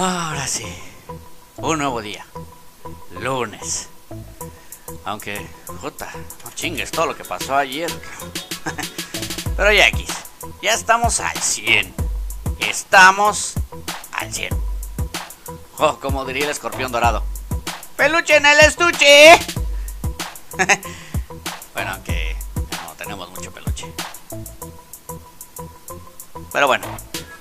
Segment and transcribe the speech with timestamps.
[0.00, 0.64] Ahora sí,
[1.56, 2.24] un nuevo día,
[3.18, 3.88] lunes.
[5.04, 5.44] Aunque,
[5.80, 6.08] puta,
[6.44, 7.90] no chingues todo lo que pasó ayer.
[9.56, 10.08] Pero ya X,
[10.62, 11.92] ya estamos al 100.
[12.60, 13.54] Estamos
[14.12, 14.50] al 100.
[15.78, 17.24] Oh, como diría el escorpión dorado.
[17.96, 19.36] ¡Peluche en el estuche!
[21.74, 22.36] bueno, aunque
[22.70, 23.92] no tenemos mucho peluche.
[26.52, 26.86] Pero bueno,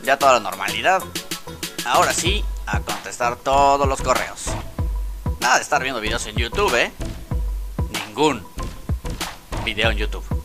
[0.02, 1.04] ya toda la normalidad.
[1.88, 4.46] Ahora sí, a contestar todos los correos.
[5.40, 6.92] Nada de estar viendo videos en YouTube, ¿eh?
[8.08, 8.46] Ningún
[9.64, 10.37] video en YouTube.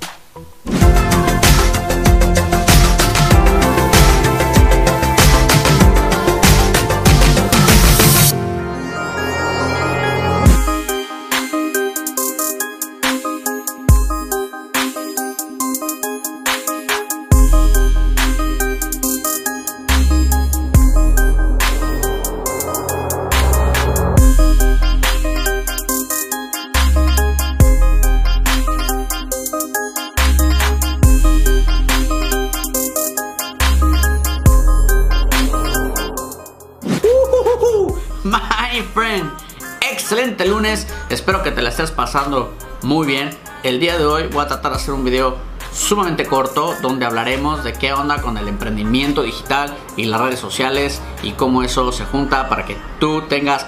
[40.43, 40.87] Excelente lunes.
[41.09, 43.31] Espero que te la estés pasando muy bien.
[43.63, 45.37] El día de hoy voy a tratar de hacer un video
[45.73, 51.01] sumamente corto donde hablaremos de qué onda con el emprendimiento digital y las redes sociales
[51.23, 53.67] y cómo eso se junta para que tú tengas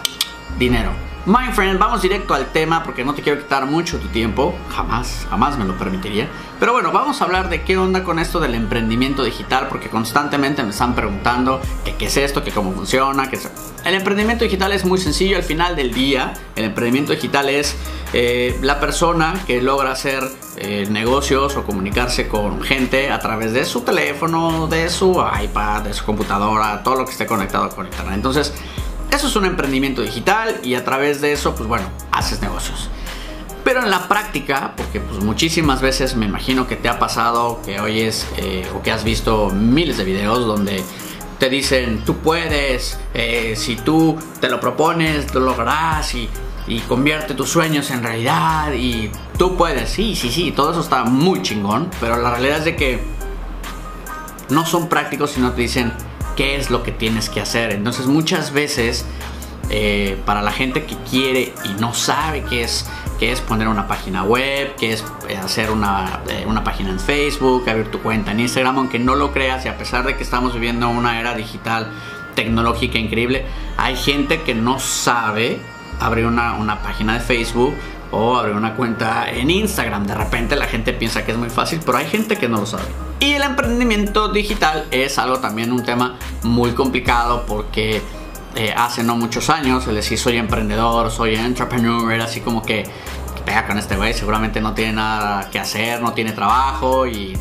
[0.59, 1.14] dinero.
[1.27, 5.27] My friend, vamos directo al tema porque no te quiero quitar mucho tu tiempo, jamás,
[5.31, 6.29] jamás me lo permitiría.
[6.61, 10.63] Pero bueno, vamos a hablar de qué onda con esto del emprendimiento digital porque constantemente
[10.63, 13.39] me están preguntando que qué es esto, que cómo funciona, que
[13.87, 16.35] El emprendimiento digital es muy sencillo al final del día.
[16.57, 17.75] El emprendimiento digital es
[18.13, 20.23] eh, la persona que logra hacer
[20.59, 25.95] eh, negocios o comunicarse con gente a través de su teléfono, de su iPad, de
[25.95, 28.15] su computadora, todo lo que esté conectado con internet.
[28.15, 28.53] Entonces,
[29.15, 32.89] eso es un emprendimiento digital y a través de eso, pues bueno, haces negocios.
[33.65, 37.81] Pero en la práctica, porque pues muchísimas veces me imagino que te ha pasado que
[37.81, 40.85] oyes eh, o que has visto miles de videos donde
[41.39, 46.29] te dicen, tú puedes, eh, si tú te lo propones, lo lograrás y,
[46.67, 51.05] y convierte tus sueños en realidad y tú puedes, sí, sí, sí, todo eso está
[51.05, 53.01] muy chingón, pero la realidad es de que
[54.51, 55.93] no son prácticos si no te dicen,
[56.37, 57.73] qué es lo que tienes que hacer.
[57.73, 59.05] Entonces muchas veces
[59.71, 62.87] eh, para la gente que quiere y no sabe qué es,
[63.19, 67.01] qué es poner una página web, qué es eh, hacer una, eh, una, página en
[67.01, 70.23] Facebook, abrir tu cuenta en Instagram, aunque no lo creas y a pesar de que
[70.23, 71.91] estamos viviendo una era digital
[72.35, 73.47] tecnológica increíble,
[73.77, 75.59] hay gente que no sabe
[76.01, 77.75] abrir una, una página de Facebook
[78.15, 80.07] o abrir una cuenta en Instagram.
[80.07, 82.67] De repente la gente piensa que es muy fácil, pero hay gente que no lo
[82.67, 82.85] sabe.
[83.21, 88.03] Y el emprendimiento digital es algo también un tema muy complicado porque
[88.55, 92.85] eh, hace no muchos años el decir soy emprendedor, soy entrepreneur, era así como que
[93.45, 97.37] pega con este güey, seguramente no tiene nada que hacer, no tiene trabajo y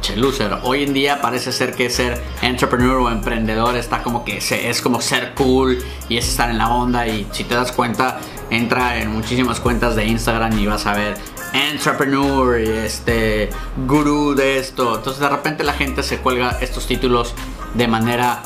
[0.00, 0.58] che loser.
[0.62, 5.00] Hoy en día parece ser que ser entrepreneur o emprendedor está como que es como
[5.00, 5.78] ser cool
[6.08, 8.18] y es estar en la onda y si te das cuenta
[8.50, 11.16] entra en muchísimas cuentas de Instagram y vas a ver
[11.52, 13.50] entrepreneur y este
[13.86, 14.96] gurú de esto.
[14.96, 17.34] Entonces de repente la gente se cuelga estos títulos
[17.74, 18.42] de manera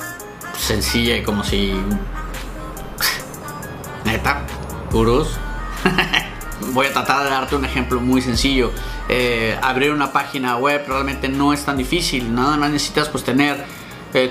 [0.57, 1.73] sencilla y como si
[4.05, 4.43] neta,
[4.91, 5.39] gurús.
[6.73, 8.71] Voy a tratar de darte un ejemplo muy sencillo.
[9.09, 12.35] Eh, abrir una página web realmente no es tan difícil.
[12.35, 13.65] Nada más necesitas pues tener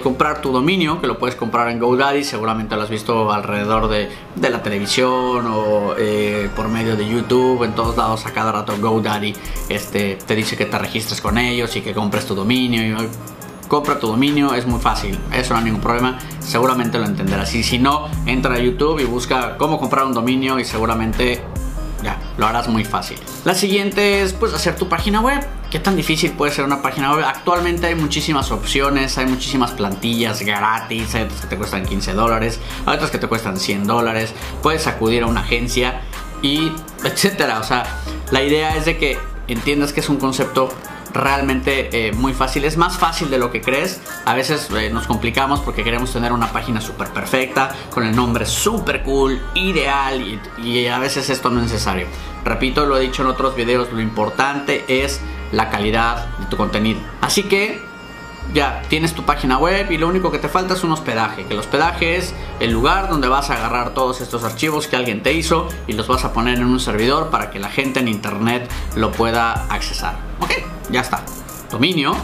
[0.01, 4.09] comprar tu dominio, que lo puedes comprar en GoDaddy, seguramente lo has visto alrededor de,
[4.35, 8.73] de la televisión o eh, por medio de YouTube, en todos lados a cada rato
[8.79, 9.34] GoDaddy
[9.69, 13.03] este, te dice que te registres con ellos y que compres tu dominio.
[13.03, 13.09] Y,
[13.69, 17.53] compra tu dominio, es muy fácil, eso no hay ningún problema, seguramente lo entenderás.
[17.53, 21.41] Y si no, entra a YouTube y busca cómo comprar un dominio y seguramente
[22.03, 23.18] ya, lo harás muy fácil.
[23.45, 25.45] La siguiente es pues hacer tu página web.
[25.69, 27.24] ¿Qué tan difícil puede ser una página web?
[27.24, 32.60] Actualmente hay muchísimas opciones, hay muchísimas plantillas gratis, hay otras que te cuestan 15 dólares,
[32.88, 34.33] hay otras que te cuestan 100 dólares,
[34.63, 36.01] puedes acudir a una agencia
[36.42, 36.71] y
[37.04, 37.60] etcétera.
[37.60, 37.86] O sea,
[38.31, 40.69] la idea es de que entiendas que es un concepto
[41.13, 42.65] realmente eh, muy fácil.
[42.65, 44.01] Es más fácil de lo que crees.
[44.25, 48.48] A veces eh, nos complicamos porque queremos tener una página súper perfecta, con el nombre
[48.48, 52.07] súper cool, ideal y, y a veces esto no es necesario.
[52.44, 57.00] Repito, lo he dicho en otros videos, lo importante es la calidad de tu contenido.
[57.22, 57.81] Así que
[58.54, 61.46] ya tienes tu página web y lo único que te falta es un hospedaje.
[61.46, 65.22] Que el hospedaje es el lugar donde vas a agarrar todos estos archivos que alguien
[65.22, 68.07] te hizo y los vas a poner en un servidor para que la gente en
[68.07, 70.16] internet lo pueda accesar.
[70.40, 70.54] Ok,
[70.90, 71.24] ya está.
[71.69, 72.16] Dominio,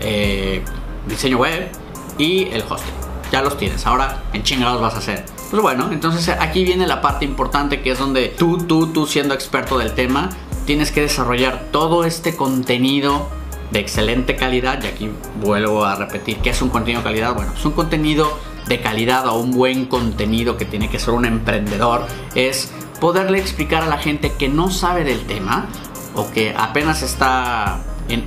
[0.00, 0.64] eh,
[1.08, 1.70] diseño web
[2.18, 2.94] y el hosting.
[3.32, 3.84] ya los tienes.
[3.86, 5.24] Ahora, en chingados vas a hacer.
[5.50, 9.34] Pues bueno, entonces aquí viene la parte importante que es donde tú, tú, tú siendo
[9.34, 10.30] experto del tema,
[10.64, 13.28] tienes que desarrollar todo este contenido
[13.70, 14.82] de excelente calidad.
[14.82, 17.34] Y aquí vuelvo a repetir, ¿qué es un contenido de calidad?
[17.34, 21.24] Bueno, es un contenido de calidad o un buen contenido que tiene que ser un
[21.24, 22.06] emprendedor.
[22.34, 22.70] Es
[23.00, 25.66] poderle explicar a la gente que no sabe del tema
[26.14, 27.80] o que apenas está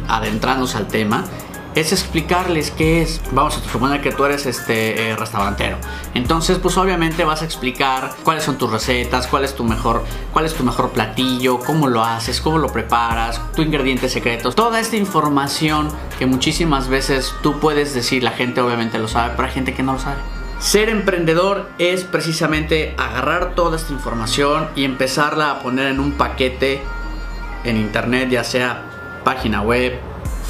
[0.07, 1.23] adentrándose al tema
[1.79, 3.21] es explicarles qué es.
[3.31, 5.77] Vamos a suponer que tú eres este eh, restaurantero.
[6.13, 10.03] Entonces, pues obviamente vas a explicar cuáles son tus recetas, cuál es tu mejor,
[10.33, 14.55] cuál es tu mejor platillo, cómo lo haces, cómo lo preparas, tu ingredientes secretos.
[14.55, 19.47] Toda esta información que muchísimas veces tú puedes decir, la gente obviamente lo sabe, pero
[19.47, 20.17] hay gente que no lo sabe.
[20.59, 26.81] Ser emprendedor es precisamente agarrar toda esta información y empezarla a poner en un paquete
[27.63, 28.81] en internet, ya sea
[29.23, 29.99] página web,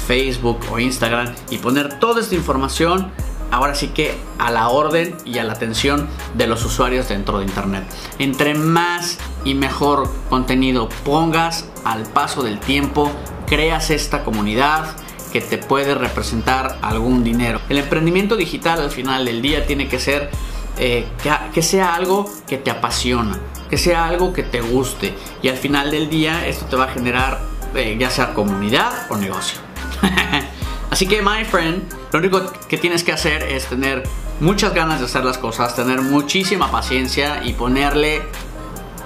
[0.06, 3.10] Facebook o Instagram y poner toda esta información
[3.50, 7.44] ahora sí que a la orden y a la atención de los usuarios dentro de
[7.44, 7.84] Internet.
[8.18, 13.10] Entre más y mejor contenido pongas al paso del tiempo,
[13.46, 14.96] creas esta comunidad
[15.32, 17.60] que te puede representar algún dinero.
[17.68, 20.30] El emprendimiento digital al final del día tiene que ser
[20.78, 21.06] eh,
[21.52, 25.90] que sea algo que te apasiona, que sea algo que te guste y al final
[25.90, 27.40] del día esto te va a generar
[27.74, 29.67] eh, ya sea comunidad o negocio.
[30.90, 34.04] Así que, my friend, lo único que tienes que hacer es tener
[34.40, 38.22] muchas ganas de hacer las cosas, tener muchísima paciencia y ponerle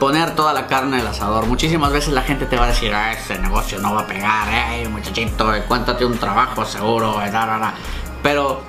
[0.02, 1.46] poner toda la carne al asador.
[1.46, 4.48] Muchísimas veces la gente te va a decir, ah, ese negocio no va a pegar,
[4.52, 7.30] eh, muchachito, cuéntate un trabajo seguro, eh,
[8.20, 8.62] pero,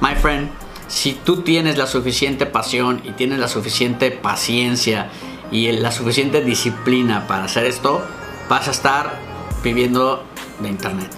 [0.00, 0.50] my friend,
[0.88, 5.10] si tú tienes la suficiente pasión y tienes la suficiente paciencia
[5.50, 8.02] y la suficiente disciplina para hacer esto,
[8.48, 9.18] vas a estar
[9.62, 10.24] viviendo
[10.60, 11.10] de internet.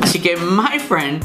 [0.00, 1.24] Así que, my friend,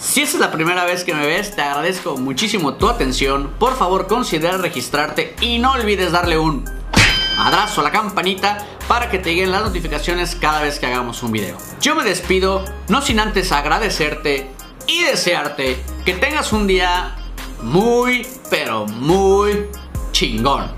[0.00, 3.50] si esta es la primera vez que me ves, te agradezco muchísimo tu atención.
[3.58, 6.64] Por favor, considera registrarte y no olvides darle un
[7.36, 11.32] madrazo a la campanita para que te lleguen las notificaciones cada vez que hagamos un
[11.32, 11.56] video.
[11.80, 14.50] Yo me despido, no sin antes agradecerte
[14.86, 17.14] y desearte que tengas un día
[17.62, 19.66] muy, pero muy
[20.12, 20.70] chingón.